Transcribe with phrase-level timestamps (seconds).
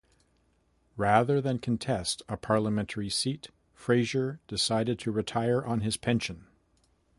[0.97, 6.47] Rather than contest a parliamentary seat, Fraser decided to retire on his pension.